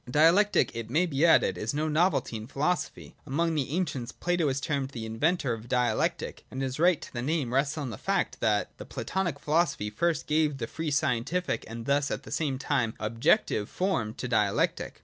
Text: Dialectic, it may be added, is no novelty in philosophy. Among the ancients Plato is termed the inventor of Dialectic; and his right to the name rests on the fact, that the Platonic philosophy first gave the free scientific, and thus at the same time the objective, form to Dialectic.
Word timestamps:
Dialectic, 0.09 0.75
it 0.75 0.89
may 0.89 1.05
be 1.05 1.23
added, 1.27 1.59
is 1.59 1.75
no 1.75 1.87
novelty 1.87 2.35
in 2.35 2.47
philosophy. 2.47 3.13
Among 3.27 3.53
the 3.53 3.69
ancients 3.69 4.11
Plato 4.11 4.47
is 4.47 4.59
termed 4.59 4.89
the 4.89 5.05
inventor 5.05 5.53
of 5.53 5.69
Dialectic; 5.69 6.43
and 6.49 6.63
his 6.63 6.79
right 6.79 6.99
to 6.99 7.13
the 7.13 7.21
name 7.21 7.53
rests 7.53 7.77
on 7.77 7.91
the 7.91 7.99
fact, 7.99 8.39
that 8.39 8.75
the 8.79 8.85
Platonic 8.87 9.37
philosophy 9.37 9.91
first 9.91 10.25
gave 10.25 10.57
the 10.57 10.65
free 10.65 10.89
scientific, 10.89 11.65
and 11.67 11.85
thus 11.85 12.09
at 12.09 12.23
the 12.23 12.31
same 12.31 12.57
time 12.57 12.95
the 12.97 13.05
objective, 13.05 13.69
form 13.69 14.15
to 14.15 14.27
Dialectic. 14.27 14.99